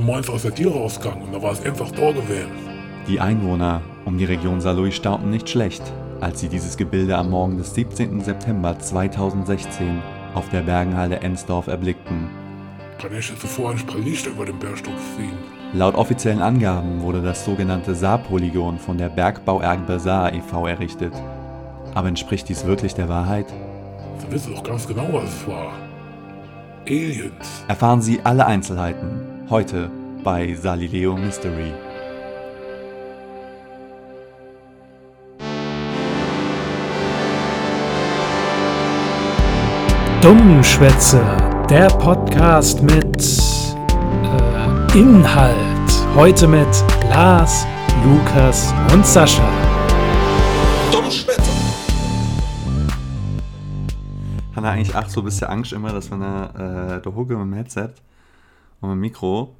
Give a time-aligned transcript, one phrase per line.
[0.00, 2.50] und morgens aus der Tür rausgegangen und da war es einfach da gewesen.
[3.06, 5.82] Die Einwohner um die Region Saarlouis staunten nicht schlecht,
[6.20, 8.20] als sie dieses Gebilde am Morgen des 17.
[8.22, 10.00] September 2016
[10.34, 12.30] auf der Bergenhalde Ensdorf erblickten.
[12.98, 15.36] Kann ich jetzt zuvor ein Spralicht über den Bergstock ziehen?
[15.74, 20.66] Laut offiziellen Angaben wurde das sogenannte Saarpolygon von der Bergbau Erbe Saar e.V.
[20.66, 21.12] errichtet.
[21.94, 23.46] Aber entspricht dies wirklich der Wahrheit?
[24.18, 25.72] Sie wissen doch ganz genau, was es war.
[26.86, 27.64] Aliens.
[27.68, 29.90] Erfahren Sie alle Einzelheiten heute
[30.22, 31.72] bei Salileo Mystery.
[40.22, 41.20] Dummschwätze,
[41.68, 43.02] der Podcast mit
[44.94, 45.56] äh, Inhalt.
[46.14, 46.68] Heute mit
[47.08, 47.66] Lars,
[48.04, 49.48] Lukas und Sascha.
[50.92, 51.42] Dummschwätze.
[54.54, 57.52] Hanna, eigentlich auch so ein bisschen Angst immer, dass wenn er äh, da mit dem
[57.54, 57.90] Headset
[58.80, 59.54] und dem Mikro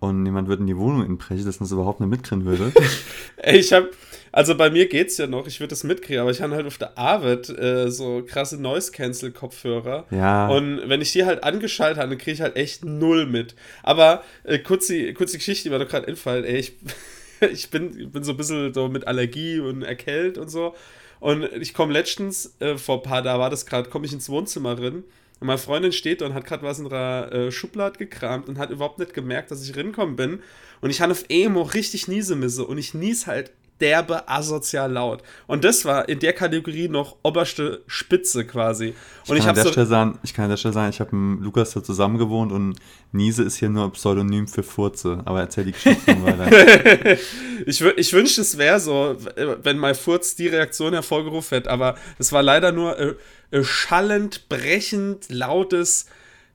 [0.00, 2.72] und jemand würde in die Wohnung inbrechen, dass man das überhaupt nicht mitkriegen würde.
[3.36, 3.84] Ey, ich hab,
[4.32, 6.78] also bei mir geht's ja noch, ich würde das mitkriegen, aber ich habe halt auf
[6.78, 10.06] der Arbeit äh, so krasse Noise-Cancel-Kopfhörer.
[10.10, 10.48] Ja.
[10.48, 13.54] Und wenn ich die halt angeschaltet habe, dann kriege ich halt echt null mit.
[13.82, 16.76] Aber äh, kurz, die, kurz die Geschichte, die mir doch gerade entfallen, ey, ich,
[17.52, 20.74] ich, bin, ich bin so ein bisschen so mit Allergie und erkältet und so.
[21.18, 24.30] Und ich komme letztens, äh, vor ein paar, da war das gerade, komme ich ins
[24.30, 25.04] Wohnzimmer rein
[25.40, 28.58] und meine Freundin steht da und hat gerade was in ihrer äh, Schublade gekramt und
[28.58, 30.42] hat überhaupt nicht gemerkt, dass ich rinkommen bin.
[30.82, 33.50] Und ich hatte auf Emo richtig Niesemisse und ich nies halt
[33.80, 35.22] derbe asozial laut.
[35.46, 38.94] Und das war in der Kategorie noch oberste Spitze quasi.
[39.26, 39.72] Und ich, ich, kann an habe der.
[39.72, 42.52] Stelle sagen, ich kann an der Stelle sagen, ich habe mit Lukas da zusammen gewohnt
[42.52, 42.76] und
[43.12, 45.22] Niese ist hier nur ein Pseudonym für Furze.
[45.24, 47.18] Aber erzähl die Geschichte mal weiter.
[47.66, 49.16] ich ich wünschte, es wäre so,
[49.62, 53.14] wenn mein Furz die Reaktion hervorgerufen hätte, aber es war leider nur äh,
[53.50, 56.06] äh, schallend, brechend, lautes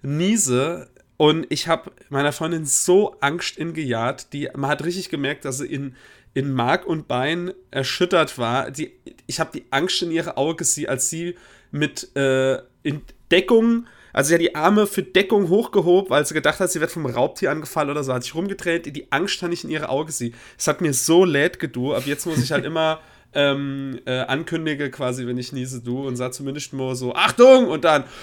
[0.02, 0.88] Niese.
[1.18, 5.68] Und ich habe meiner Freundin so Angst ingejaht, die, man hat richtig gemerkt, dass sie
[5.68, 5.96] in,
[6.36, 8.70] in Mark und Bein erschüttert war.
[8.70, 8.92] Die,
[9.26, 11.36] ich habe die Angst in ihre Augen gesehen, als sie
[11.72, 13.02] mit äh, in
[13.32, 16.92] Deckung, also sie hat die Arme für Deckung hochgehoben, weil sie gedacht hat, sie wird
[16.92, 18.96] vom Raubtier angefallen oder so, hat sich rumgedreht.
[18.96, 20.36] Die Angst habe ich in ihre Augen gesehen.
[20.58, 21.94] Es hat mir so leid gedu.
[21.94, 23.00] Ab jetzt muss ich halt immer
[23.34, 27.68] ähm, äh, ankündige quasi, wenn ich niese, du und sag zumindest nur so, Achtung!
[27.68, 28.04] Und dann,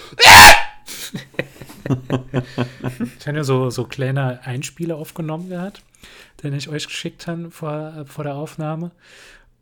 [3.18, 5.82] Ich habe ja so, so kleine Einspieler aufgenommen gehabt,
[6.42, 8.90] den ich euch geschickt habe vor, vor der Aufnahme.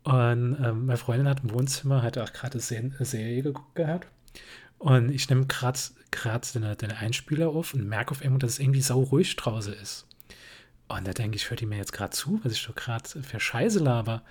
[0.03, 4.07] Und ähm, meine Freundin hat im Wohnzimmer hat auch gerade eine Serie geguckt gehabt.
[4.79, 5.79] Und ich nehme gerade
[6.55, 10.07] den, den Einspieler auf und merke auf einmal, dass es irgendwie sau ruhig draußen ist.
[10.87, 13.39] Und da denke ich, hört die mir jetzt gerade zu, was ich doch gerade für
[13.39, 14.23] Scheiße laber.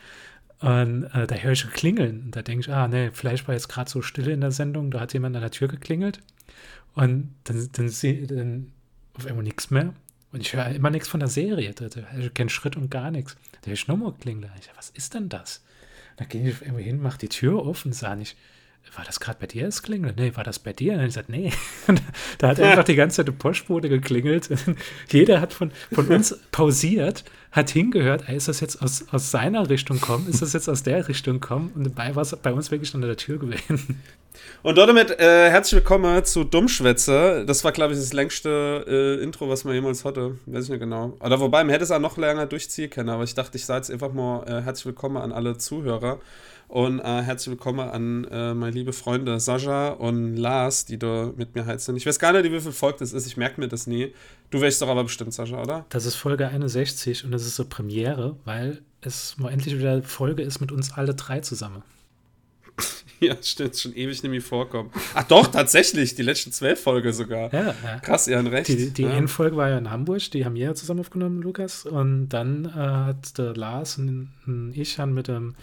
[0.59, 2.25] Und äh, da höre ich klingeln.
[2.25, 4.91] Und da denke ich, ah, nee, vielleicht war jetzt gerade so Stille in der Sendung,
[4.91, 6.21] da hat jemand an der Tür geklingelt.
[6.95, 8.73] Und dann, dann sehe ich dann
[9.15, 9.95] auf einmal nichts mehr.
[10.33, 11.75] Und ich höre immer nichts von der Serie.
[11.79, 13.37] Höre ich keinen Schritt und gar nichts.
[13.67, 14.53] Ich nochmal klingeln.
[14.61, 15.63] Ich was ist denn das?
[16.17, 18.37] Da gehe ich einmal hin, mache die Tür und sage ich,
[18.97, 20.15] war das gerade bei dir das Klingeln?
[20.17, 20.95] Nee, war das bei dir?
[20.95, 21.53] Und ich gesagt, nee.
[22.39, 24.49] Da hat einfach die ganze Zeit die Postbote geklingelt.
[25.11, 29.69] Jeder hat von, von uns pausiert, hat hingehört, ey, ist das jetzt aus, aus seiner
[29.69, 30.29] Richtung kommen?
[30.29, 31.71] Ist das jetzt aus der Richtung kommen?
[31.75, 34.03] Und dabei war es bei uns wirklich an der Tür gewesen.
[34.63, 37.45] Und damit äh, herzlich willkommen zu Dummschwätze.
[37.47, 40.39] Das war, glaube ich, das längste äh, Intro, was man jemals hatte.
[40.47, 41.17] Weiß ich nicht genau.
[41.21, 43.09] Oder wobei, man hätte es auch noch länger durchziehen können.
[43.09, 46.21] Aber ich dachte, ich sage jetzt einfach mal äh, herzlich willkommen an alle Zuhörer.
[46.71, 51.53] Und äh, herzlich willkommen an äh, meine liebe Freunde Sascha und Lars, die da mit
[51.57, 51.97] mir sind.
[51.97, 53.27] Ich weiß gar nicht, wie viel Volk das ist.
[53.27, 54.15] Ich merke mir das nie.
[54.51, 55.85] Du weißt doch aber bestimmt, Sascha, oder?
[55.89, 60.45] Das ist Folge 61 und das ist so Premiere, weil es mal endlich wieder Folge
[60.45, 61.83] ist mit uns alle drei zusammen.
[63.23, 64.91] Ja, stimmt, schon ewig nicht mehr vorkommen.
[65.13, 67.53] Ach doch, tatsächlich, die letzten zwölf Folge sogar.
[67.53, 67.99] Ja, ja.
[67.99, 68.69] Krass, ihr habt recht.
[68.69, 69.11] Die, die ja.
[69.11, 71.85] Endfolge war ja in Hamburg, die haben wir ja zusammen aufgenommen, Lukas.
[71.85, 75.55] Und dann äh, hat der Lars und, und ich haben mit dem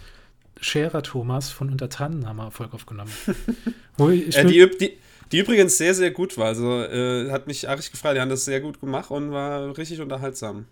[0.60, 3.10] Scherer Thomas von Untertannen haben wir Erfolg aufgenommen.
[3.96, 4.98] Wo ich, ich Äh, die, die,
[5.32, 6.46] die übrigens sehr, sehr gut war.
[6.46, 8.16] Also äh, hat mich arg gefreut.
[8.16, 10.66] Die haben das sehr gut gemacht und war richtig unterhaltsam.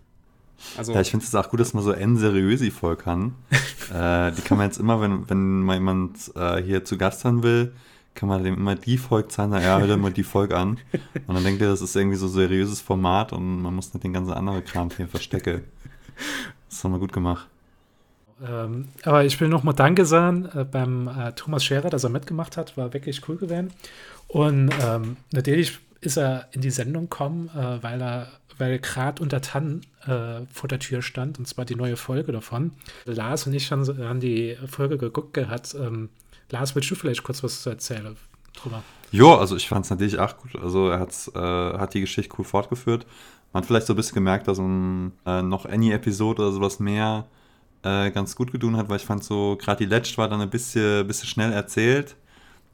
[0.77, 3.35] Also, Ja, ich finde es auch gut, dass man so N seriösi voll kann.
[3.93, 7.43] äh, die kann man jetzt immer, wenn, wenn mal jemand äh, hier zu Gast sein
[7.43, 7.73] will,
[8.15, 10.79] kann man dem immer die Folge zeigen, na ja, hör dir mal die Folge an.
[11.27, 14.03] Und dann denkt er, das ist irgendwie so ein seriöses Format und man muss nicht
[14.03, 15.63] den ganzen anderen Kram hier verstecken.
[16.67, 17.47] Das haben wir gut gemacht.
[18.45, 22.57] Ähm, aber ich will nochmal Danke sagen äh, beim äh, Thomas Scherer, dass er mitgemacht
[22.57, 22.77] hat.
[22.77, 23.73] War wirklich cool gewesen.
[24.27, 28.27] Und ähm, natürlich ist er in die Sendung gekommen, äh, weil er
[28.59, 32.71] weil gerade unter Tannen äh, vor der Tür stand, und zwar die neue Folge davon.
[33.05, 35.75] Lars und ich haben, haben die Folge geguckt gehabt.
[35.79, 36.09] Ähm,
[36.49, 38.15] Lars, willst du vielleicht kurz was erzählen
[38.55, 38.83] drüber?
[39.11, 40.55] Jo, also ich fand es natürlich auch gut.
[40.61, 43.05] Also er hat's, äh, hat die Geschichte cool fortgeführt.
[43.53, 47.25] Man hat vielleicht so ein bisschen gemerkt, dass ein äh, noch Any-Episode oder sowas mehr
[47.83, 50.49] äh, ganz gut getan hat, weil ich fand so, gerade die letzte war dann ein
[50.49, 52.15] bisschen, bisschen schnell erzählt.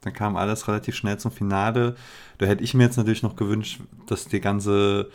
[0.02, 1.96] Dann kam alles relativ schnell zum Finale.
[2.38, 5.10] Da hätte ich mir jetzt natürlich noch gewünscht, dass die ganze,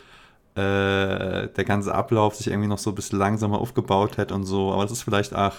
[0.54, 4.72] äh, der ganze Ablauf sich irgendwie noch so ein bisschen langsamer aufgebaut hätte und so.
[4.72, 5.54] Aber das ist vielleicht auch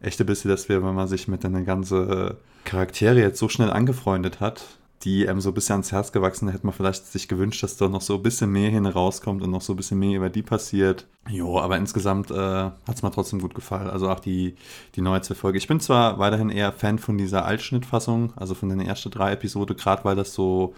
[0.00, 2.34] echt ein bisschen, dass wir, wenn man sich mit den ganzen
[2.64, 4.64] Charaktere jetzt so schnell angefreundet hat,
[5.02, 7.88] die einem so ein bisschen ans Herz gewachsen, hätte man vielleicht sich gewünscht, dass da
[7.88, 10.42] noch so ein bisschen mehr hin rauskommt und noch so ein bisschen mehr über die
[10.42, 11.06] passiert.
[11.28, 13.88] Jo, aber insgesamt äh, hat es mir trotzdem gut gefallen.
[13.88, 14.56] Also auch die,
[14.94, 15.58] die neue zwei Folge.
[15.58, 19.76] Ich bin zwar weiterhin eher Fan von dieser Altschnittfassung, also von den ersten drei Episoden,
[19.76, 20.74] gerade weil das so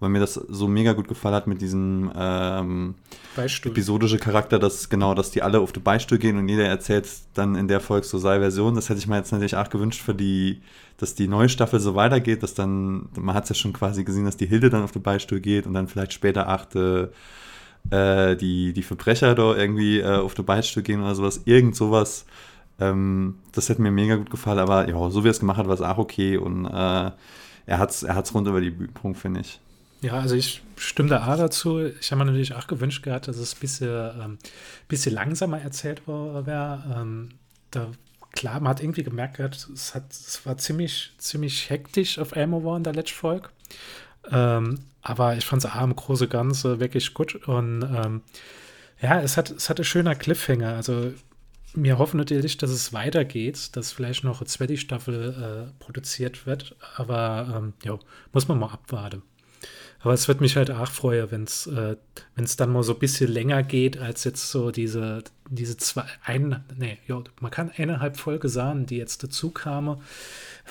[0.00, 2.94] weil mir das so mega gut gefallen hat mit diesem ähm,
[3.36, 7.56] episodische Charakter, dass genau, dass die alle auf den Beistuhl gehen und jeder erzählt dann
[7.56, 8.74] in der Folge so seine Version.
[8.74, 10.60] Das hätte ich mir jetzt natürlich auch gewünscht für die,
[10.98, 14.24] dass die neue Staffel so weitergeht, dass dann, man hat es ja schon quasi gesehen,
[14.24, 17.12] dass die Hilde dann auf den Beistuhl geht und dann vielleicht später achte
[17.90, 22.24] äh, die, die Verbrecher da irgendwie äh, auf den Beistuhl gehen oder sowas, irgend sowas.
[22.80, 25.66] Ähm, das hätte mir mega gut gefallen, aber ja, so wie er es gemacht hat,
[25.66, 27.10] war es auch okay und äh,
[27.66, 29.60] er hat es er hat's rund über die Bühne, finde ich.
[30.00, 31.84] Ja, also ich stimme da A dazu.
[32.00, 34.38] Ich habe mir natürlich auch gewünscht gehabt, dass es ein bisschen, ähm,
[34.86, 36.96] bisschen langsamer erzählt wäre.
[36.96, 37.30] Ähm,
[37.72, 37.90] da,
[38.32, 42.84] klar, man hat irgendwie gemerkt, es, hat, es war ziemlich, ziemlich hektisch auf Elmo in
[42.84, 43.48] der letzten Folge.
[44.30, 47.34] Ähm, aber ich fand es A im Große Ganze wirklich gut.
[47.48, 48.22] Und ähm,
[49.00, 50.74] ja, es hat, es hat ein schöner Cliffhanger.
[50.74, 51.12] Also
[51.74, 56.76] wir hoffen natürlich, dass es weitergeht, dass vielleicht noch eine zweite Staffel äh, produziert wird.
[56.96, 57.98] Aber ähm, ja,
[58.32, 59.22] muss man mal abwarten.
[60.00, 61.96] Aber es wird mich halt auch freuen, wenn es äh,
[62.56, 66.98] dann mal so ein bisschen länger geht, als jetzt so diese, diese zwei, ein, nee,
[67.08, 70.00] ja, man kann eineinhalb Folge sagen, die jetzt dazu kamen,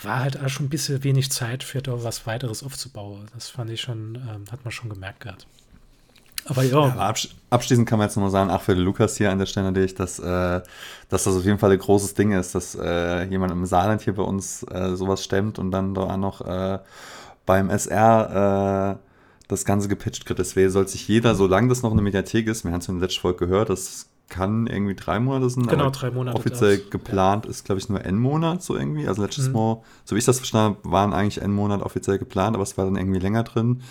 [0.02, 3.26] war halt auch schon ein bisschen wenig Zeit für da was weiteres aufzubauen.
[3.34, 5.46] Das fand ich schon, ähm, hat man schon gemerkt gehabt.
[6.46, 6.88] Aber ja.
[6.88, 7.14] ja
[7.50, 9.96] abschließend kann man jetzt nochmal sagen, ach für den Lukas hier an der Stelle natürlich,
[9.96, 10.62] dass, äh,
[11.10, 14.16] dass das auf jeden Fall ein großes Ding ist, dass äh, jemand im Saarland hier
[14.16, 16.80] bei uns äh, sowas stemmt und dann da auch noch äh,
[17.46, 19.07] beim SR äh,
[19.48, 20.40] das Ganze gepitcht kriegt.
[20.40, 23.08] Deswegen soll sich jeder, solange das noch eine Mediathek ist, wir haben es in der
[23.08, 25.68] letzten Folge gehört, das kann irgendwie drei Monate sein.
[25.68, 26.38] Genau, drei Monate.
[26.38, 26.90] Offiziell das.
[26.90, 27.52] geplant ja.
[27.52, 29.08] ist, glaube ich, nur ein Monat so irgendwie.
[29.08, 29.54] Also letztes mhm.
[29.54, 32.78] Mal, so wie ich das verstanden habe, waren eigentlich ein Monat offiziell geplant, aber es
[32.78, 33.82] war dann irgendwie länger drin.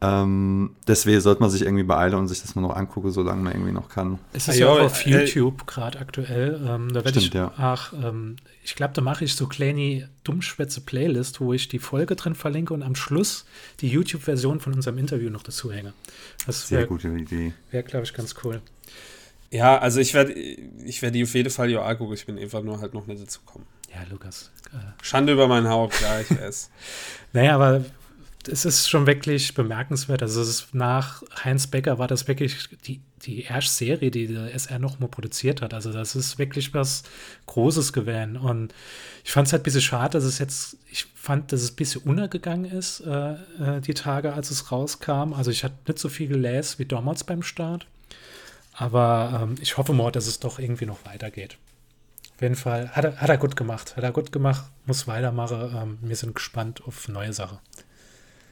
[0.00, 3.52] Ähm, deswegen sollte man sich irgendwie beeilen und sich das mal noch angucken, solange man
[3.52, 4.20] irgendwie noch kann.
[4.32, 6.60] Es ist ja, ja auch auf äh, YouTube gerade aktuell.
[6.64, 7.52] Ähm, da werde ich ja.
[7.56, 12.36] ach, ähm, ich glaube, da mache ich so kleine Dummschwätze-Playlist, wo ich die Folge drin
[12.36, 13.44] verlinke und am Schluss
[13.80, 15.94] die YouTube-Version von unserem Interview noch dazu hänge.
[16.46, 17.52] Das Sehr wär, gute Idee.
[17.72, 18.60] Wäre, glaube ich, ganz cool.
[19.50, 22.14] Ja, also ich werde ich werd die auf jeden Fall ja gucken.
[22.14, 23.66] Ich bin einfach nur halt noch nicht dazu gekommen.
[23.92, 24.50] Ja, Lukas.
[24.72, 25.02] Äh.
[25.02, 26.70] Schande über mein Haupt, ja, ich weiß.
[27.32, 27.84] naja, aber
[28.50, 30.22] es ist schon wirklich bemerkenswert.
[30.22, 30.42] Also
[30.72, 35.08] nach Heinz Becker war das wirklich die, die erste Serie, die der SR noch mal
[35.08, 35.74] produziert hat.
[35.74, 37.02] Also das ist wirklich was
[37.46, 38.36] Großes gewesen.
[38.36, 38.74] Und
[39.24, 41.76] ich fand es halt ein bisschen schade, dass es jetzt, ich fand, dass es ein
[41.76, 45.32] bisschen untergegangen ist, äh, äh, die Tage, als es rauskam.
[45.32, 47.86] Also ich hatte nicht so viel gelesen wie damals beim Start.
[48.72, 51.58] Aber ähm, ich hoffe mal, dass es doch irgendwie noch weitergeht.
[52.36, 53.96] Auf jeden Fall hat er, hat er gut gemacht.
[53.96, 55.74] Hat er gut gemacht, muss weitermachen.
[55.76, 57.58] Ähm, wir sind gespannt auf neue Sachen.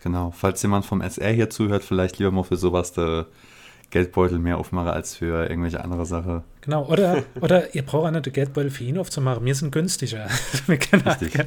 [0.07, 0.31] Genau.
[0.31, 3.27] Falls jemand vom SR hier zuhört, vielleicht lieber mal für sowas der
[3.91, 6.45] Geldbeutel mehr aufmachen als für irgendwelche andere Sachen.
[6.61, 6.87] Genau.
[6.87, 9.45] Oder, oder ihr braucht auch nicht den Geldbeutel für ihn aufzumachen.
[9.45, 10.29] Wir sind günstiger.
[10.69, 11.45] Richtig.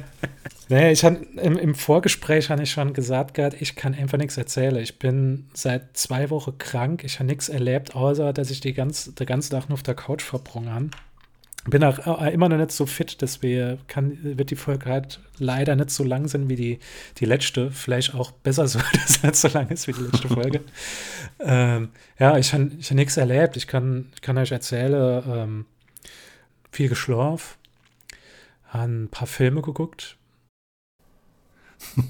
[0.68, 4.36] Naja, ich hab, im, im Vorgespräch habe ich schon gesagt, gehabt, ich kann einfach nichts
[4.36, 4.76] erzählen.
[4.76, 7.02] Ich bin seit zwei Wochen krank.
[7.02, 9.94] Ich habe nichts erlebt, außer dass ich die ganz, den ganzen Tag nur auf der
[9.94, 10.90] Couch verbrungen habe
[11.64, 15.90] bin auch immer noch nicht so fit, deswegen kann, wird die Folge halt leider nicht
[15.90, 16.78] so lang sein wie die,
[17.18, 17.70] die letzte.
[17.70, 20.62] Vielleicht auch besser so, dass es nicht so lang ist wie die letzte Folge.
[21.40, 23.56] ähm, ja, ich habe ich hab nichts erlebt.
[23.58, 25.66] Ich kann, ich kann euch erzählen, ähm,
[26.72, 27.56] viel geschlafen,
[28.72, 30.16] ein paar Filme geguckt.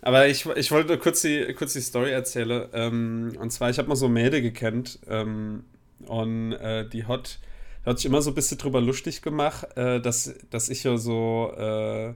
[0.00, 2.66] Aber ich, ich wollte kurz die, kurz die Story erzählen.
[2.72, 5.64] Ähm, und zwar, ich habe mal so Mädel gekannt ähm,
[6.06, 7.38] und äh, die hat
[7.84, 11.52] hat sich immer so ein bisschen drüber lustig gemacht, äh, dass, dass ich ja so
[11.56, 12.14] äh,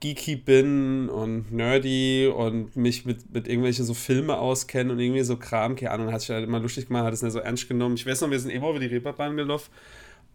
[0.00, 5.36] geeky bin und nerdy und mich mit, mit irgendwelchen so Filme auskenne und irgendwie so
[5.36, 7.94] Kram, keine Ahnung, hat sich halt immer lustig gemacht, hat es nicht so ernst genommen.
[7.94, 9.70] Ich weiß noch, wir sind immer über die Reeperbahn gelaufen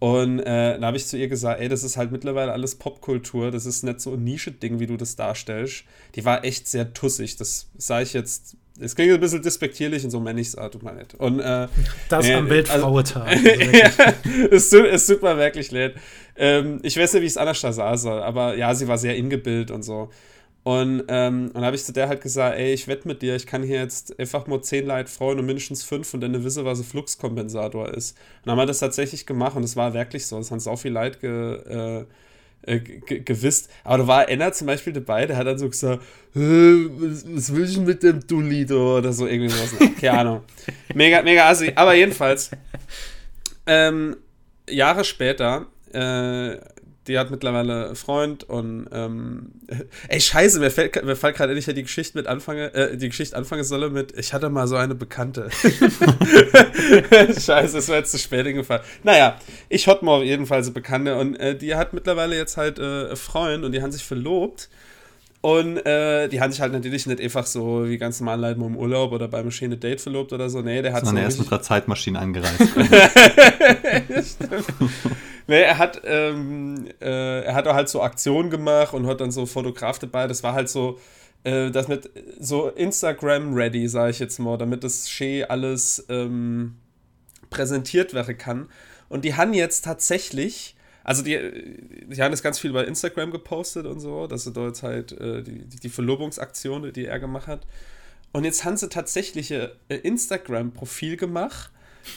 [0.02, 3.52] und äh, da habe ich zu ihr gesagt, ey, das ist halt mittlerweile alles Popkultur,
[3.52, 5.84] das ist nicht so ein Nische-Ding, wie du das darstellst.
[6.16, 10.10] Die war echt sehr tussig, das sage ich jetzt es klingt ein bisschen despektierlich und
[10.10, 11.14] so männlich, ich tut mir leid.
[11.20, 11.68] Und, äh,
[12.10, 13.28] das äh, am Weltfrauentag.
[13.28, 13.92] Also, ja,
[14.50, 15.94] es, tut, es tut mir wirklich leid.
[16.36, 19.16] Ähm, ich weiß nicht, wie ich es anders sagen soll, aber ja, sie war sehr
[19.16, 20.10] ingebildet und so.
[20.64, 23.36] Und, ähm, und dann habe ich zu der halt gesagt, ey, ich wette mit dir,
[23.36, 26.66] ich kann hier jetzt einfach nur 10 Leute Frauen und mindestens 5 und dann wissen,
[26.66, 28.12] was ein Fluxkompensator ist.
[28.12, 30.38] Und dann haben wir das tatsächlich gemacht und es war wirklich so.
[30.38, 32.04] Es haben so viel Leid ge,
[32.64, 33.72] äh, ge gewisst.
[33.84, 36.04] Aber da war einer zum Beispiel dabei, der hat dann so gesagt,
[36.36, 39.74] was, was will ich mit dem Dulito oder so irgendwie sowas.
[40.00, 40.42] Keine Ahnung.
[40.94, 41.72] Mega, mega assi.
[41.74, 42.52] Aber jedenfalls,
[43.66, 44.16] ähm,
[44.70, 46.58] Jahre später, äh,
[47.12, 49.52] die hat mittlerweile einen Freund und ähm,
[50.08, 53.10] ey scheiße, mir fällt, mir fällt gerade endlich ja die Geschichte mit anfange, äh, die
[53.10, 55.50] Geschichte anfangen solle mit, ich hatte mal so eine Bekannte.
[57.40, 58.84] scheiße, es war jetzt zu spät hingefallen.
[59.04, 59.38] Naja,
[59.70, 62.80] ich hatte mal auf jeden Fall so Bekannte und äh, die hat mittlerweile jetzt halt
[62.80, 64.70] äh, einen Freund und die haben sich verlobt.
[65.42, 68.78] Und äh, die haben sich halt natürlich nicht einfach so wie ganz normal Leute im
[68.78, 70.62] Urlaub oder beim schönen Date verlobt oder so.
[70.62, 72.62] Nee, der hat so er ist mit einer Zeitmaschine angereist.
[75.48, 79.32] Nee, er hat, ähm, äh, er hat auch halt so Aktionen gemacht und hat dann
[79.32, 80.28] so Fotograf dabei.
[80.28, 81.00] Das war halt so,
[81.44, 86.78] äh, das mit so Instagram-ready, sage ich jetzt mal, damit das Shea alles ähm,
[87.50, 88.70] präsentiert werden kann.
[89.10, 91.38] Und die haben jetzt tatsächlich also die,
[92.08, 95.42] die haben das ganz viel bei Instagram gepostet und so, dass sie dort halt äh,
[95.42, 97.66] die, die Verlobungsaktion, die er gemacht hat.
[98.34, 101.72] Und jetzt haben sie tatsächlich ein Instagram-Profil gemacht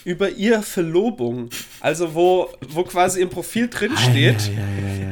[0.04, 1.50] über ihre Verlobung.
[1.80, 4.50] Also wo, wo quasi im Profil drin steht.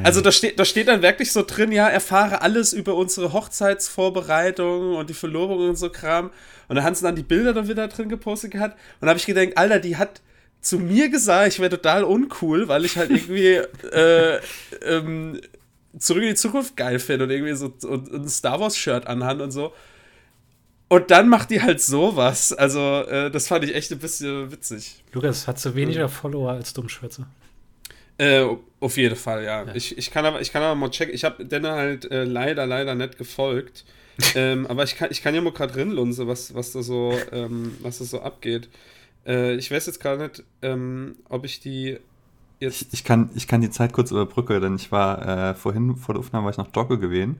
[0.03, 4.95] Also da steht, da steht dann wirklich so drin, ja, erfahre alles über unsere Hochzeitsvorbereitung
[4.95, 6.31] und die Verlobung und so Kram.
[6.67, 8.77] Und da haben sie dann die Bilder da wieder drin gepostet gehabt.
[8.99, 10.21] Und da habe ich gedacht, Alter, die hat
[10.61, 13.55] zu mir gesagt, ich wäre total uncool, weil ich halt irgendwie
[13.91, 14.39] äh,
[14.85, 15.39] ähm,
[15.97, 19.05] zurück in die Zukunft geil finde und irgendwie so und, und ein Star Wars Shirt
[19.07, 19.73] anhaben und so.
[20.93, 22.53] Und dann macht die halt sowas.
[22.53, 25.03] Also, äh, das fand ich echt ein bisschen witzig.
[25.11, 27.25] Lukas, hat so weniger Follower als Dummschwätze?
[28.19, 28.45] Äh,
[28.79, 29.63] auf jeden Fall, ja.
[29.63, 29.73] ja.
[29.73, 31.15] Ich, ich, kann aber, ich kann aber mal checken.
[31.15, 33.85] Ich habe den halt äh, leider, leider nicht gefolgt.
[34.35, 37.75] ähm, aber ich kann, ich kann ja mal gerade rinlunsen, was, was da so, ähm,
[37.81, 38.69] was da so abgeht.
[39.25, 41.97] Äh, ich weiß jetzt gar nicht, ähm, ob ich die
[42.59, 42.93] jetzt.
[42.93, 46.19] Ich kann, ich kann die Zeit kurz überbrücken, denn ich war äh, vorhin vor der
[46.19, 47.39] Aufnahme war ich noch Dogge gewesen.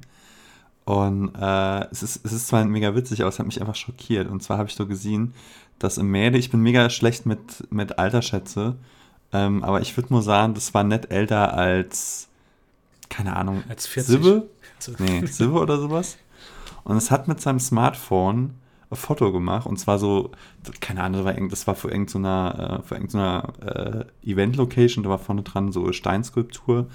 [0.86, 4.30] Und äh, es, ist, es ist zwar mega witzig, aber es hat mich einfach schockiert.
[4.30, 5.34] Und zwar habe ich so gesehen,
[5.80, 8.76] dass im Mädel, ich bin mega schlecht mit, mit Altersschätze,
[9.32, 12.28] ähm, aber ich würde nur sagen, das war nicht älter als,
[13.10, 14.12] keine Ahnung, als 40.
[14.12, 14.50] Sibbe?
[15.00, 16.18] Nee, Sibbe oder sowas.
[16.84, 18.56] Und es hat mit seinem Smartphone
[18.90, 20.32] ein Foto gemacht und zwar so,
[20.82, 25.72] keine Ahnung, das war, für irgendeiner, äh, für irgendeiner äh, Event-Location, da war vorne dran
[25.72, 26.88] so eine Steinskulptur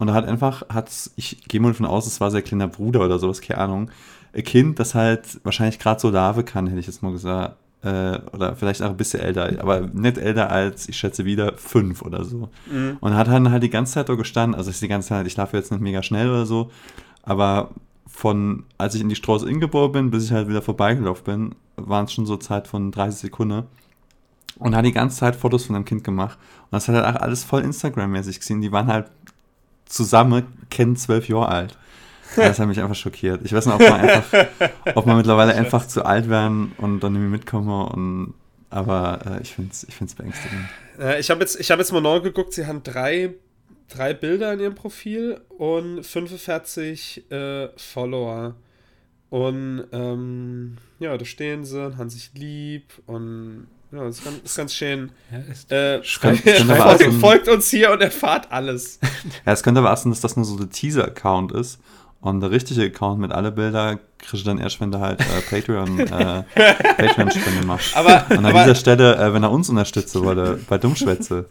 [0.00, 3.04] und da hat einfach, hat's, ich gehe mal davon aus, es war sein kleiner Bruder
[3.04, 3.90] oder sowas, keine Ahnung,
[4.32, 8.18] ein Kind, das halt wahrscheinlich gerade so Lave kann, hätte ich jetzt mal gesagt, äh,
[8.32, 12.24] oder vielleicht auch ein bisschen älter, aber nicht älter als, ich schätze wieder, fünf oder
[12.24, 12.48] so.
[12.70, 12.96] Mhm.
[13.00, 15.36] Und hat dann halt die ganze Zeit da gestanden, also ist die ganze Zeit, ich
[15.36, 16.70] laufe jetzt nicht mega schnell oder so,
[17.22, 17.70] aber
[18.06, 22.06] von, als ich in die Straße ingeboren bin, bis ich halt wieder vorbeigelaufen bin, waren
[22.06, 23.64] es schon so Zeit von 30 Sekunden.
[24.58, 26.38] Und hat die ganze Zeit Fotos von dem Kind gemacht.
[26.64, 28.60] Und das hat halt auch alles voll Instagram-mäßig gesehen.
[28.60, 29.06] Die waren halt
[29.90, 31.78] zusammen, kennen zwölf Jahre alt.
[32.36, 33.40] Das hat mich einfach schockiert.
[33.44, 34.24] Ich weiß nicht, ob man einfach,
[34.94, 38.34] ob man mittlerweile einfach zu alt werden und dann irgendwie mitkommen und
[38.72, 40.68] aber äh, ich finde es ich find's beängstigend.
[40.98, 43.34] Äh, ich habe jetzt, hab jetzt mal neu geguckt, sie haben drei
[43.90, 48.54] drei Bilder in ihrem Profil und 45 äh, Follower.
[49.28, 54.38] Und ähm, ja, da stehen sie und haben sich lieb und ja, das ist ganz,
[54.44, 55.10] ist ganz schön.
[55.30, 58.98] Ja, ist äh, schreibt, folgt, folgt, uns hier und erfahrt alles.
[59.46, 61.80] ja, es könnte aber sein, dass das nur so der Teaser-Account ist.
[62.20, 65.40] Und der richtige Account mit alle Bilder kriegst du dann erst, wenn du halt äh,
[65.48, 66.42] Patreon, äh,
[66.98, 67.96] Patreon-Spende machst.
[67.96, 71.48] Aber, und an aber, dieser Stelle, äh, wenn er uns unterstützen wollte, bei Dummschwätze,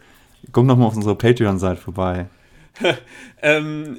[0.52, 2.26] Guck noch mal auf unsere Patreon-Seite vorbei.
[3.42, 3.98] ähm,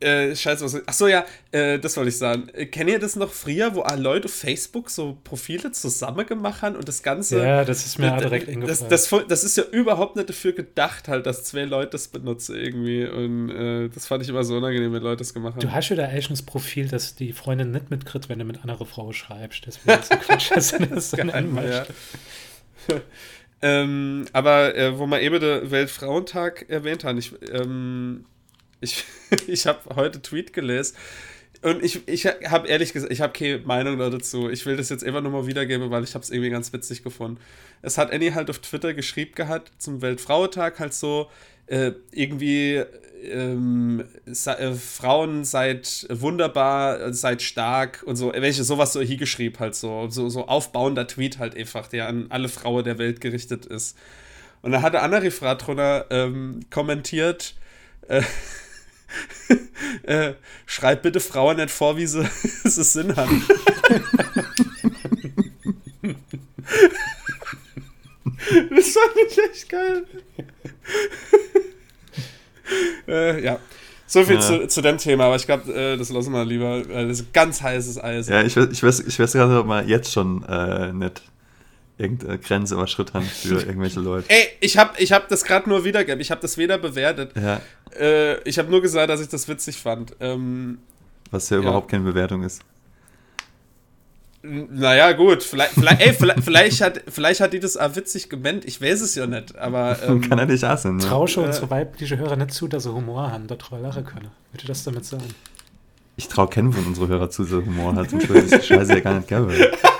[0.00, 0.86] äh, scheiße, was.
[0.86, 2.48] Achso, ja, äh, das wollte ich sagen.
[2.52, 6.76] Äh, kennt ihr das noch früher, wo Leute auf Facebook so Profile zusammen gemacht haben
[6.76, 7.42] und das Ganze.
[7.42, 11.26] Ja, das ist mir direkt das, das, das, ist ja überhaupt nicht dafür gedacht, halt,
[11.26, 13.06] dass zwei Leute das benutzen irgendwie.
[13.06, 15.60] Und äh, das fand ich immer so unangenehm, wenn Leute das gemacht haben.
[15.60, 18.62] Du hast ja da eigentlich das Profil, dass die Freundin nicht mitkriegt, wenn du mit
[18.62, 19.66] einer Frau schreibst.
[19.66, 21.86] Deswegen ist das Quatsch, dass du das dann ja.
[23.60, 28.24] Ähm, aber äh, wo wir eben den Weltfrauentag erwähnt haben, ich, ähm,
[28.80, 29.04] ich,
[29.46, 30.96] ich habe heute Tweet gelesen
[31.62, 34.48] und ich, ich habe ehrlich gesagt, ich habe keine Meinung dazu.
[34.48, 37.02] Ich will das jetzt einfach nur mal wiedergeben, weil ich habe es irgendwie ganz witzig
[37.02, 37.40] gefunden.
[37.82, 41.28] Es hat Annie halt auf Twitter geschrieben gehabt zum Weltfrauentag halt so,
[41.66, 42.84] äh, irgendwie
[43.24, 49.74] ähm, äh, Frauen seid wunderbar, seid stark und so, welche sowas so hier geschrieben halt
[49.74, 53.98] so, so, so aufbauender Tweet halt einfach, der an alle Frauen der Welt gerichtet ist.
[54.62, 57.54] Und da hatte Anna Refrat drunter ähm, kommentiert,
[58.08, 58.22] äh,
[60.02, 60.34] äh,
[60.66, 62.20] schreibt bitte Frauen nicht vor, wie sie
[62.64, 63.44] es Sinn haben.
[68.70, 70.04] das fand ich echt geil.
[73.08, 73.58] äh, ja.
[74.06, 74.40] So viel Ja.
[74.40, 76.82] zu, zu dem Thema, aber ich glaube, äh, das lassen wir lieber.
[76.82, 78.28] Das ist ganz heißes Eis.
[78.28, 81.20] Ja, ich weiß, ich weiß, ich weiß gerade, ob man jetzt schon äh, nicht
[81.98, 84.30] irgendeine Grenze überschritten hat für irgendwelche Leute.
[84.30, 86.20] Ey, ich habe ich hab das gerade nur wiedergegeben.
[86.20, 87.32] Ich habe das weder bewertet.
[87.36, 87.60] Ja,
[87.98, 90.14] Äh, ich habe nur gesagt, dass ich das witzig fand.
[90.20, 90.78] Ähm,
[91.30, 92.62] was ja, überhaupt keine Bewertung ist.
[94.42, 95.42] n- naja, gut.
[95.42, 98.64] Vielleicht, vielleicht, ey, vielleicht, vielleicht, hat, vielleicht hat die das auch witzig gemeint.
[98.64, 99.56] Ich weiß es ja nicht.
[99.56, 100.96] Aber ähm, Kann er nicht hassen.
[100.96, 101.04] Ne?
[101.04, 101.46] Trausche Äh.
[101.46, 104.28] unsere weibliche Hörer nicht zu, dass sie Humor haben, darüber lachen können.
[104.52, 105.24] Würde das damit sagen?
[106.16, 108.10] Ich traue keinen von unseren Hörer zu, so Humor hat.
[108.12, 109.52] Würde ich Scheiße ja gar nicht gäbe.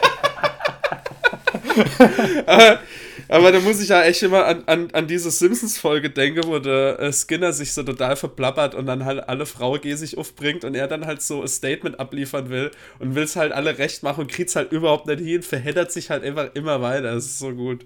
[2.46, 2.80] aber,
[3.28, 6.98] aber da muss ich ja echt immer an, an, an diese Simpsons-Folge denken, wo der
[6.98, 10.88] äh, Skinner sich so total verplappert und dann halt alle Frau sich aufbringt und er
[10.88, 14.30] dann halt so ein Statement abliefern will und will es halt alle recht machen und
[14.30, 17.14] kriegt es halt überhaupt nicht hin, verheddert sich halt einfach immer weiter.
[17.14, 17.84] Das ist so gut.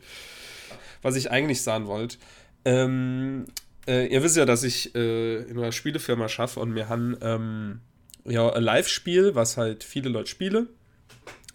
[1.02, 2.18] Was ich eigentlich sagen wollte,
[2.64, 3.46] ähm,
[3.86, 7.80] äh, ihr wisst ja, dass ich äh, in einer Spielefirma schaffe und wir haben ähm,
[8.24, 10.68] ja ein Live-Spiel, was halt viele Leute spielen.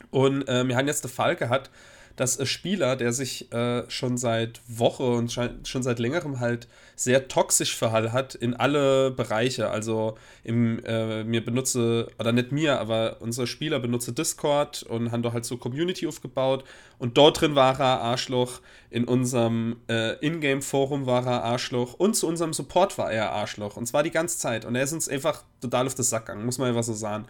[0.09, 1.69] Und äh, wir haben jetzt den Fall gehabt,
[2.17, 7.27] dass ein Spieler, der sich äh, schon seit Woche und schon seit längerem halt sehr
[7.27, 9.69] toxisch verhalten hat in alle Bereiche.
[9.69, 15.21] Also im, äh, mir benutze, oder nicht mir, aber unsere Spieler benutze Discord und haben
[15.21, 16.63] da halt so Community aufgebaut.
[16.97, 22.27] Und dort drin war er Arschloch, in unserem äh, Ingame-Forum war er Arschloch und zu
[22.27, 23.77] unserem Support war er Arschloch.
[23.77, 24.65] Und zwar die ganze Zeit.
[24.65, 27.27] Und er ist uns einfach total auf den Sack gegangen, muss man einfach so sagen.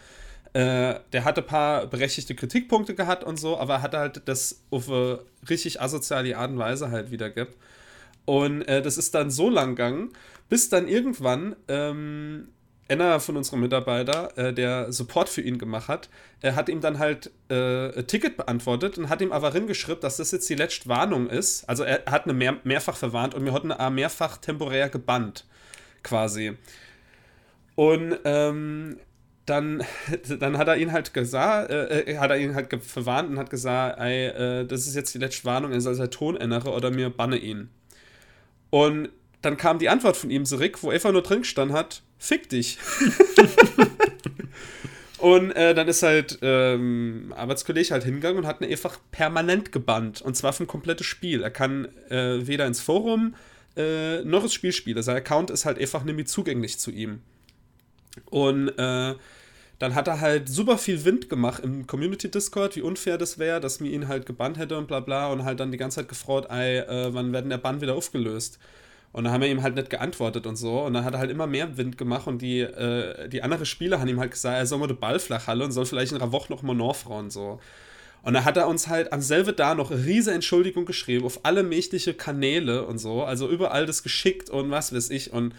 [0.54, 4.64] Äh, der hatte ein paar berechtigte Kritikpunkte gehabt und so, aber er hatte halt das
[4.72, 7.56] auf eine richtig asoziale Art und Weise halt wiedergibt.
[8.26, 10.12] Und äh, das ist dann so lang gegangen,
[10.50, 12.50] bis dann irgendwann ähm,
[12.90, 16.10] einer von unseren Mitarbeitern, äh, der Support für ihn gemacht hat,
[16.42, 20.18] er hat ihm dann halt äh, ein Ticket beantwortet und hat ihm aber geschrieben, dass
[20.18, 21.68] das jetzt die letzte Warnung ist.
[21.68, 25.46] Also er hat eine mehr, mehrfach verwarnt und wir hatten eine mehrfach temporär gebannt,
[26.04, 26.58] quasi.
[27.76, 28.98] Und ähm,
[29.48, 29.82] dann,
[30.40, 33.50] dann hat er ihn halt gesagt, äh, äh, hat er ihn halt verwarnt und hat
[33.50, 36.92] gesagt, ey, äh, das ist jetzt die letzte Warnung, er soll sein Ton ändern oder
[36.92, 37.70] mir banne ihn.
[38.70, 39.10] Und
[39.42, 42.78] dann kam die Antwort von ihm zurück, wo einfach nur drin stand hat, fick dich.
[45.20, 50.22] und äh, dann ist halt ähm, Arbeitskollege halt hingegangen und hat ihn einfach permanent gebannt.
[50.22, 51.42] Und zwar für ein komplettes Spiel.
[51.42, 53.36] Er kann äh, weder ins Forum
[53.78, 55.02] äh, noch das Spiel spielen.
[55.02, 57.22] Sein Account ist halt einfach nicht mehr zugänglich zu ihm.
[58.26, 59.16] Und äh,
[59.80, 63.80] dann hat er halt super viel Wind gemacht im Community-Discord, wie unfair das wäre, dass
[63.80, 66.48] mir ihn halt gebannt hätte und bla bla und halt dann die ganze Zeit gefreut,
[66.50, 68.60] ey, äh, wann werden der Bann wieder aufgelöst?
[69.14, 70.82] Und dann haben wir ihm halt nicht geantwortet und so.
[70.82, 74.00] Und dann hat er halt immer mehr Wind gemacht und die, äh, die anderen Spieler
[74.00, 76.22] haben ihm halt gesagt, er soll mal den Ball flach halten und soll vielleicht in
[76.22, 77.60] einer Woche noch mal nachfrauen und so.
[78.24, 81.46] Und dann hat er uns halt am selben da noch eine riese Entschuldigung geschrieben auf
[81.46, 83.24] alle mächtige Kanäle und so.
[83.24, 85.32] Also überall das geschickt und was weiß ich.
[85.32, 85.54] Und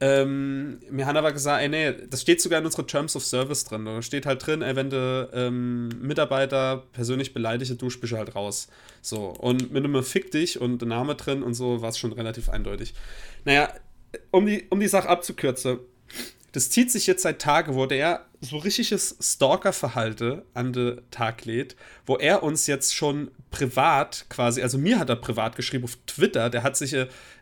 [0.00, 3.64] ähm, mir haben aber gesagt, ey, nee, das steht sogar in unseren Terms of Service
[3.64, 3.84] drin.
[3.84, 8.68] Da steht halt drin, ey, wenn du ähm, Mitarbeiter persönlich beleidige, du bist halt raus.
[9.02, 12.48] So, und mit einem Fick dich und Name drin und so war es schon relativ
[12.48, 12.94] eindeutig.
[13.44, 13.72] Naja,
[14.30, 15.80] um die, um die Sache abzukürzen,
[16.52, 21.76] das zieht sich jetzt seit Tagen, wo der so richtiges Stalker-Verhalte an den Tag lädt,
[22.06, 26.48] wo er uns jetzt schon privat quasi, also mir hat er privat geschrieben auf Twitter,
[26.50, 26.96] der hat sich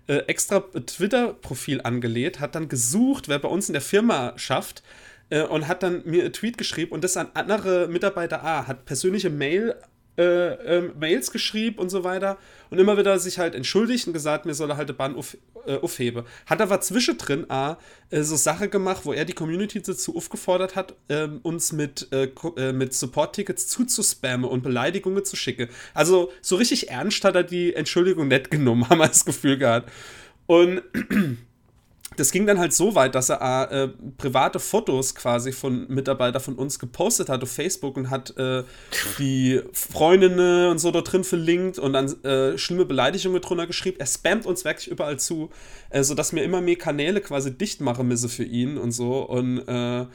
[0.07, 4.83] äh, extra Twitter-Profil angelegt, hat dann gesucht, wer bei uns in der Firma schafft
[5.31, 8.85] äh, und hat dann mir einen Tweet geschrieben und das an andere Mitarbeiter A, hat
[8.85, 9.75] persönliche Mail
[10.19, 12.39] äh, ähm, Mails geschrieben und so weiter
[12.71, 15.37] und immer wieder sich halt entschuldigt und gesagt, mir soll er halt den Bann auf,
[15.67, 16.25] äh, aufheben.
[16.47, 17.77] Hat aber zwischendrin ah,
[18.11, 22.31] äh, so Sache gemacht, wo er die Community dazu aufgefordert hat, ähm, uns mit, äh,
[22.57, 25.69] äh, mit Support-Tickets zuzuspammen und Beleidigungen zu schicken.
[25.95, 29.91] Also so richtig ernst hat er die Entschuldigung nicht genommen, haben wir das Gefühl gehabt.
[30.47, 30.83] Und
[32.15, 36.55] das ging dann halt so weit, dass er äh, private Fotos quasi von Mitarbeitern von
[36.55, 38.63] uns gepostet hat auf Facebook und hat äh,
[39.19, 43.97] die Freundinnen und so da drin verlinkt und dann äh, schlimme Beleidigungen drunter geschrieben.
[43.99, 45.51] Er spammt uns wirklich überall zu,
[45.91, 49.23] äh, sodass wir immer mehr Kanäle quasi dicht machen müssen für ihn und so.
[49.23, 50.07] Und, äh,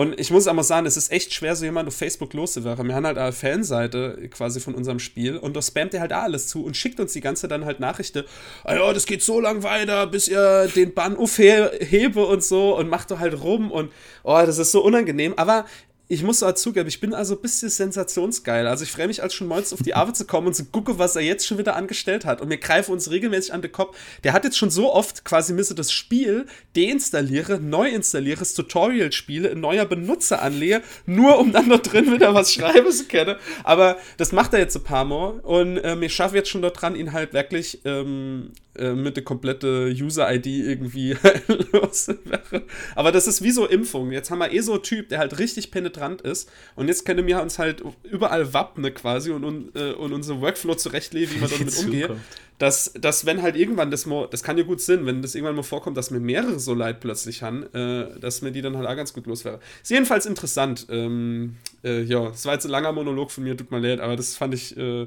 [0.00, 2.88] und ich muss aber sagen, es ist echt schwer, so jemand auf Facebook loszuwerden.
[2.88, 6.48] Wir haben halt eine Fanseite quasi von unserem Spiel und da spammt er halt alles
[6.48, 8.24] zu und schickt uns die ganze dann halt Nachrichten.
[8.64, 12.88] Ah ja, das geht so lang weiter, bis ihr den Bann aufhebe und so und
[12.88, 15.34] macht da halt rum und oh, das ist so unangenehm.
[15.36, 15.66] Aber
[16.10, 18.66] ich muss so zugeben, ich bin also ein bisschen sensationsgeil.
[18.66, 20.98] Also ich freue mich als schon morgens auf die Arbeit zu kommen und zu gucken,
[20.98, 22.40] was er jetzt schon wieder angestellt hat.
[22.40, 23.96] Und mir greife uns regelmäßig an den Kopf.
[24.24, 26.46] Der hat jetzt schon so oft quasi müsse das Spiel
[26.76, 32.12] deinstalliere, neu installiere, das Tutorial spiele, ein neuer Benutzer anlehe, nur um dann dort drin
[32.12, 33.36] wieder was schreiben zu können.
[33.62, 36.82] Aber das macht er jetzt ein paar Mal und ähm, ich schaffe jetzt schon dort
[36.82, 41.16] dran, ihn halt wirklich ähm, äh, mit der komplette User-ID irgendwie
[41.72, 42.62] loszuwerden.
[42.94, 44.10] Aber das ist wie so Impfung.
[44.10, 47.26] Jetzt haben wir eh so einen Typ, der halt richtig penetrant ist und jetzt können
[47.26, 51.50] wir uns halt überall wappnen quasi und, und, äh, und unser Workflow zurechtlegen, wie man
[51.50, 52.10] damit umgeht.
[52.58, 55.56] Dass, dass wenn halt irgendwann das mal, das kann ja gut Sinn, wenn das irgendwann
[55.56, 58.86] mal vorkommt, dass mir mehrere so Leid plötzlich haben, äh, dass mir die dann halt
[58.86, 59.60] auch ganz gut los wäre.
[59.82, 60.86] Ist jedenfalls interessant.
[60.90, 64.14] Ähm, äh, ja, es war jetzt ein langer Monolog von mir, tut mir leid, aber
[64.14, 65.06] das fand ich äh,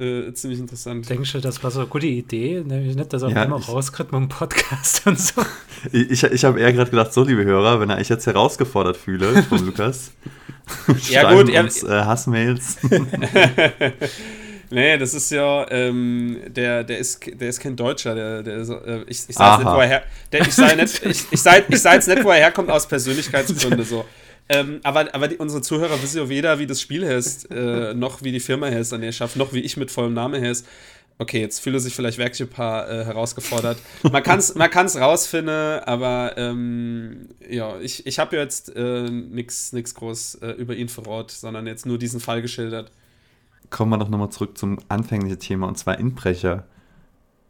[0.00, 1.08] äh, ziemlich interessant.
[1.08, 2.62] Denkst du, das war so eine gute Idee?
[2.64, 5.42] Nämlich nicht, dass er ja, immer rauskriegt mit dem Podcast und so.
[5.92, 9.42] Ich, ich habe eher gerade gedacht, so liebe Hörer, wenn er ich jetzt herausgefordert fühle
[9.44, 10.12] von Lukas,
[11.08, 12.78] ja gut, uns, äh, Hassmails.
[14.72, 18.70] Nee, das ist ja, ähm, der, der, ist, der ist kein Deutscher, der, der ist,
[18.70, 21.32] äh, ich, ich sage jetzt nicht, wo er her, der, ich sage nicht, ich, ich
[21.32, 24.04] ich sag jetzt nicht, wo er herkommt, aus Persönlichkeitsgründen, so.
[24.52, 28.22] Ähm, aber aber die, unsere Zuhörer wissen ja weder, wie das Spiel heißt, äh, noch
[28.22, 30.66] wie die Firma heißt, an der ich schaffe, noch wie ich mit vollem Namen heißt.
[31.18, 33.78] Okay, jetzt fühle sich vielleicht wirklich ein paar äh, herausgefordert.
[34.10, 39.94] Man kann es man kann's rausfinden, aber ähm, ja, ich, ich habe jetzt äh, nichts
[39.94, 42.90] groß äh, über ihn verraut, sondern jetzt nur diesen Fall geschildert.
[43.68, 46.64] Kommen wir doch nochmal zurück zum anfänglichen Thema, und zwar Inbrecher.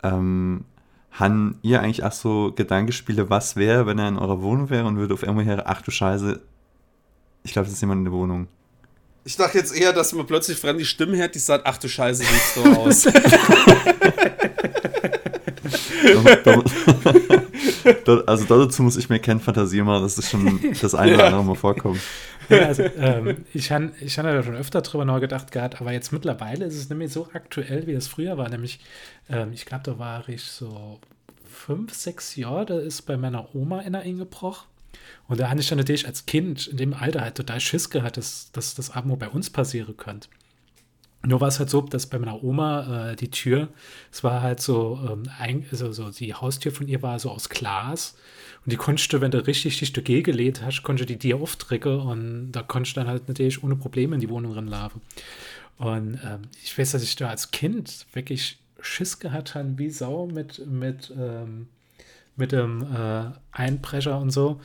[0.02, 0.64] Ähm,
[1.12, 4.96] han ihr eigentlich auch so Gedankenspiele, was wäre, wenn er in eurer Wohnung wäre und
[4.96, 6.40] würde auf einmal her, ach du Scheiße,
[7.42, 8.48] ich glaube, das ist jemand in der Wohnung.
[9.24, 11.88] Ich dachte jetzt eher, dass man plötzlich fremd die Stimme hört, die sagt, ach du
[11.88, 13.06] Scheiße, siehst du aus.
[18.26, 21.44] also dazu muss ich mir keine Fantasie machen, dass das schon das eine oder andere
[21.44, 22.00] mal vorkommt.
[22.48, 26.12] Ja, also, ähm, ich habe ich hab da schon öfter drüber nachgedacht gehabt, aber jetzt
[26.12, 28.48] mittlerweile ist es nämlich so aktuell, wie es früher war.
[28.48, 28.80] Nämlich,
[29.28, 30.98] ähm, ich glaube, da war ich so
[31.48, 34.66] fünf, sechs Jahre, da ist bei meiner Oma in der eingebrochen.
[35.28, 38.16] Und da hatte ich dann natürlich als Kind in dem Alter halt total Schiss gehabt,
[38.16, 40.28] dass, dass das Abo bei uns passieren könnte.
[41.22, 43.68] Nur war es halt so, dass bei meiner Oma äh, die Tür,
[44.10, 47.50] es war halt so, ähm, ein, also so, die Haustür von ihr war so aus
[47.50, 48.16] Glas.
[48.64, 51.36] Und die konntest du, wenn du richtig dich dagegen gelehnt hast, konntest du die dir
[51.36, 55.02] aufdrücken und da konntest du dann halt natürlich ohne Probleme in die Wohnung ranlaufen.
[55.76, 60.26] Und ähm, ich weiß, dass ich da als Kind wirklich Schiss gehabt habe, wie Sau
[60.26, 61.68] mit, mit, ähm,
[62.36, 64.60] mit dem äh, Einbrecher und so.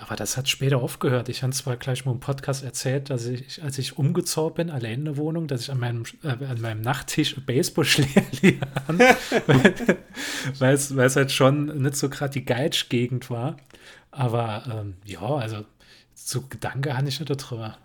[0.00, 1.28] Aber das hat später aufgehört.
[1.28, 5.00] Ich habe zwar gleich mal im Podcast erzählt, dass ich, als ich umgezogen bin, allein
[5.00, 8.66] in der Wohnung, dass ich an meinem, äh, an meinem Nachttisch Baseballschläger
[10.58, 13.58] weil es halt schon nicht so gerade die Geitsch-Gegend war.
[14.10, 15.64] Aber ähm, ja, also
[16.14, 17.76] so Gedanke hatte ich nicht darüber.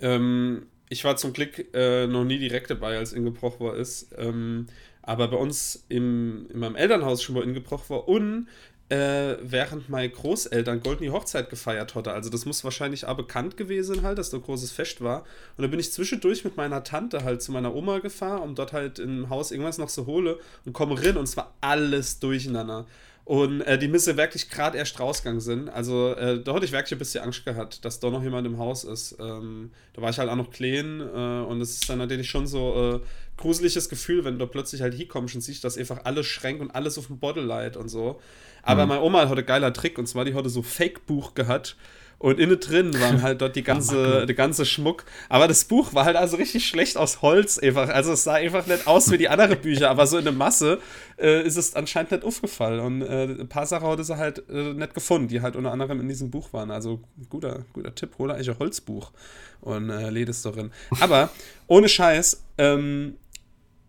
[0.00, 4.14] Ähm, ich war zum Glück äh, noch nie direkt dabei, als Ingebroch war ist.
[4.18, 4.66] Ähm,
[5.06, 8.48] aber bei uns im, in meinem Elternhaus schon mal Ingebroch war und
[8.90, 12.12] äh, während meine Großeltern Goldene Hochzeit gefeiert hatte.
[12.12, 15.24] Also das muss wahrscheinlich auch bekannt gewesen halt, dass da ein großes Fest war.
[15.56, 18.72] Und da bin ich zwischendurch mit meiner Tante halt zu meiner Oma gefahren, um dort
[18.72, 20.36] halt im Haus irgendwas noch zu holen
[20.66, 22.86] und komme rein und es war alles durcheinander.
[23.24, 25.70] Und äh, die müsse wirklich gerade erst rausgegangen sind.
[25.70, 28.58] Also äh, da hatte ich wirklich ein bisschen Angst gehabt, dass da noch jemand im
[28.58, 29.16] Haus ist.
[29.18, 32.46] Ähm, da war ich halt auch noch klein äh, und es ist dann natürlich schon
[32.46, 33.06] so äh,
[33.38, 36.98] gruseliges Gefühl, wenn du plötzlich halt hinkommst und siehst, dass einfach alles Schränk und alles
[36.98, 38.20] auf dem Bottle light und so.
[38.62, 38.90] Aber mhm.
[38.90, 41.76] meine Oma hatte geiler Trick und zwar die hatte so Fake-Buch gehabt.
[42.24, 45.04] Und innen drin waren halt dort die ganze, der ganze Schmuck.
[45.28, 47.90] Aber das Buch war halt also richtig schlecht aus Holz einfach.
[47.90, 50.78] Also es sah einfach nicht aus wie die anderen Bücher, aber so in der Masse
[51.18, 52.80] äh, ist es anscheinend nicht aufgefallen.
[52.80, 56.00] Und äh, ein paar Sachen hatte sie halt äh, nicht gefunden, die halt unter anderem
[56.00, 56.70] in diesem Buch waren.
[56.70, 59.12] Also guter, guter Tipp, hol euch ein Holzbuch
[59.60, 60.70] und äh, lädt es darin.
[61.00, 61.28] Aber
[61.66, 63.18] ohne Scheiß, ähm,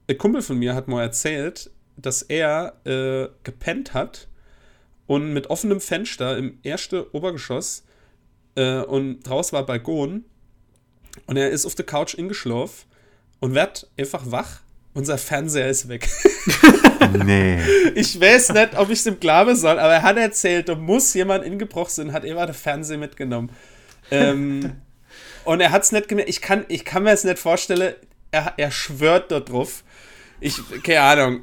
[0.10, 4.28] ein Kumpel von mir hat mal erzählt, dass er äh, gepennt hat
[5.08, 7.85] und mit offenem Fenster im ersten Obergeschoss
[8.56, 10.26] äh, und draußen war Balkon
[11.28, 12.86] und er ist auf der Couch ingeschlafen
[13.40, 14.62] und wird einfach wach.
[14.94, 16.08] Unser Fernseher ist weg.
[17.26, 17.60] nee.
[17.96, 21.14] Ich weiß nicht, ob ich es ihm glauben soll, aber er hat erzählt, da muss
[21.14, 23.50] jemand ingebrochen sein, hat immer den Fernseher mitgenommen.
[24.10, 24.78] Ähm,
[25.44, 26.30] und er hat es nicht gemerkt.
[26.30, 27.94] Ich kann, ich kann mir es nicht vorstellen.
[28.32, 29.84] Er, er schwört darauf.
[30.40, 31.42] Ich, keine Ahnung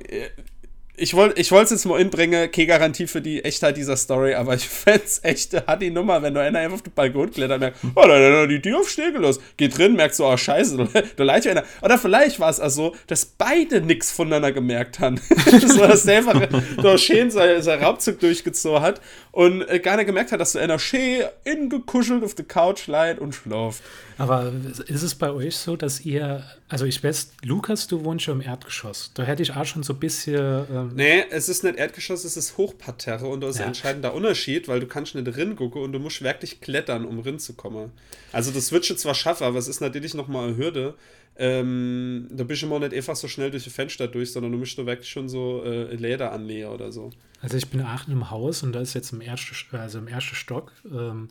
[0.94, 4.54] ich wollte ich es jetzt mal inbringen, keine Garantie für die Echtheit dieser Story, aber
[4.54, 7.60] ich fände es echt, hat die Nummer, wenn du einer einfach auf den Balkon klettert,
[7.60, 10.88] merkt, oh, da, da, die Tür auf Stege los, geht drin, merkt so, oh, scheiße,
[11.16, 11.64] da, leitet einer.
[11.80, 15.18] Oder vielleicht war es also, dass beide nichts voneinander gemerkt haben.
[15.66, 16.46] so, dass der einfach
[16.82, 19.00] da schön sein, sein Raubzug durchgezogen hat
[19.30, 23.18] und äh, gar nicht gemerkt hat, dass so einer schön ingekuschelt auf der Couch leiht
[23.18, 23.82] und schlaft.
[24.18, 24.52] Aber
[24.86, 28.46] ist es bei euch so, dass ihr, also ich weiß, Lukas, du wohnst schon im
[28.46, 29.12] Erdgeschoss.
[29.14, 30.66] Da hätte ich auch schon so ein bisschen.
[30.70, 33.62] Ähm nee, es ist nicht Erdgeschoss, es ist Hochparterre und da ist ja.
[33.62, 37.22] ein entscheidender Unterschied, weil du kannst nicht drin gucken und du musst wirklich klettern, um
[37.22, 37.92] drin zu kommen.
[38.32, 40.94] Also das wird schon zwar schaffen, aber es ist natürlich nochmal eine Hürde.
[41.36, 44.58] Ähm, da bist du immer nicht einfach so schnell durch die Fenster durch, sondern du
[44.58, 47.10] musst da wirklich schon so äh, Leder anlegen oder so.
[47.40, 50.08] Also ich bin in Aachen im Haus und da ist jetzt im ersten, also im
[50.08, 50.72] ersten Stock.
[50.84, 51.30] Ähm,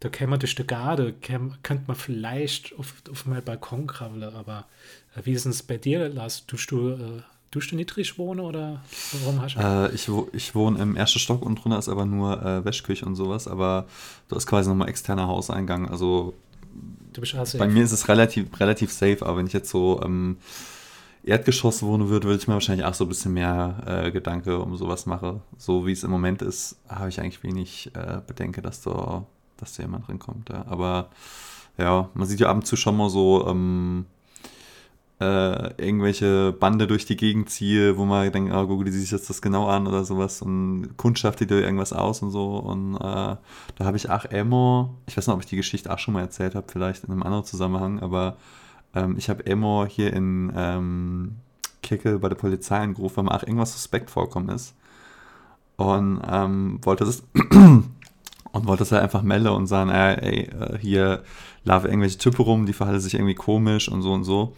[0.00, 4.34] da käme man durch die Garde, käme, könnte man vielleicht auf, auf meinen Balkon krabbeln,
[4.34, 4.66] aber
[5.14, 6.46] äh, wie ist es bei dir, Lars?
[6.46, 8.82] Tust du, äh, tust du niedrig wohnen oder
[9.22, 9.60] warum hast du?
[9.60, 13.14] Äh, ich, ich wohne im ersten Stock und drunter ist aber nur äh, Wäschküche und
[13.14, 13.86] sowas, aber
[14.28, 16.34] da ist quasi nochmal externer Hauseingang, also
[17.58, 20.36] bei mir ist es relativ, relativ safe, aber wenn ich jetzt so ähm,
[21.24, 24.76] Erdgeschoss wohnen würde, würde ich mir wahrscheinlich auch so ein bisschen mehr äh, Gedanke um
[24.76, 25.42] sowas machen.
[25.58, 29.26] So wie es im Moment ist, habe ich eigentlich wenig äh, Bedenke, dass da
[29.60, 30.48] dass da jemand reinkommt.
[30.50, 30.64] Ja.
[30.68, 31.10] Aber
[31.78, 34.06] ja, man sieht ja ab und zu schon mal so ähm,
[35.20, 39.28] äh, irgendwelche Bande durch die Gegend ziehe, wo man denkt, ah, guck, die sich jetzt
[39.28, 42.56] das genau an oder sowas und Kundschaft die dir irgendwas aus und so.
[42.56, 43.38] Und äh, da
[43.80, 46.54] habe ich auch immer, ich weiß nicht, ob ich die Geschichte auch schon mal erzählt
[46.54, 48.36] habe, vielleicht in einem anderen Zusammenhang, aber
[48.94, 51.36] ähm, ich habe immer hier in ähm,
[51.82, 54.74] Kicke bei der Polizei angerufen, weil mir auch irgendwas suspekt vorkommen ist.
[55.76, 57.22] Und ähm, wollte das
[58.52, 61.22] und wollte das halt einfach melden und sagen, ey, ey äh, hier
[61.64, 64.54] laufen irgendwelche Typen rum, die verhalten sich irgendwie komisch und so und so.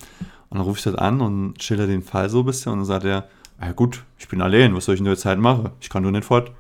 [0.49, 2.87] Und dann rufe ich das an und schilder den Fall so ein bisschen und dann
[2.87, 3.29] sagt er,
[3.61, 5.71] ja gut, ich bin allein, was soll ich in der Zeit machen?
[5.81, 6.51] Ich kann nur nicht fort.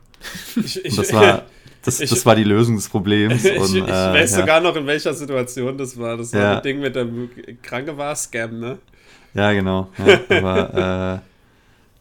[0.56, 1.42] Ich, ich, und das war,
[1.82, 3.44] das, ich, das war die Lösung des Problems.
[3.44, 4.38] Und, ich, ich äh, weiß ja.
[4.40, 6.16] sogar noch, in welcher Situation das war.
[6.16, 6.54] Das war ja.
[6.54, 7.28] das Ding mit dem
[7.60, 8.78] Kranke-War-Scam, ne?
[9.34, 9.88] Ja, genau.
[9.98, 11.28] Ja, aber äh,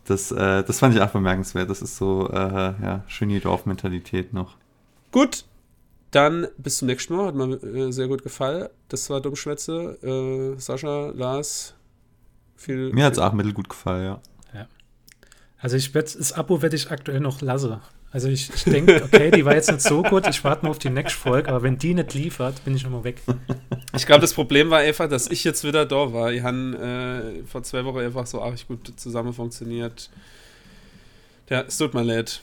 [0.06, 1.70] das, äh, das fand ich auch bemerkenswert.
[1.70, 4.56] Das ist so, äh, ja, schöne Dorfmentalität noch.
[5.12, 5.46] Gut,
[6.12, 7.28] dann bis zum nächsten Mal.
[7.28, 8.70] Hat mir äh, sehr gut gefallen.
[8.90, 9.98] Das war Dummschwätze.
[10.04, 11.74] Äh, Sascha, Lars,
[12.56, 12.92] viel.
[12.92, 14.22] Mir hat es auch mittelgut gefallen, ja.
[14.54, 14.68] ja.
[15.60, 17.80] Also ich werde das Abo werde ich aktuell noch lassen.
[18.14, 20.80] Also ich, ich denke, okay, die war jetzt nicht so gut, ich warte mal auf
[20.80, 23.22] die nächste Folge, aber wenn die nicht liefert, bin ich immer weg.
[23.96, 26.32] Ich glaube, das Problem war einfach, dass ich jetzt wieder da war.
[26.32, 30.10] Ich habe äh, vor zwei Wochen einfach so arg gut zusammen funktioniert.
[31.50, 32.42] Ja, es tut mir leid.